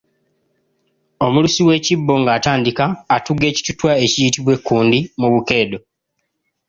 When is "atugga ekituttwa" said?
3.15-3.91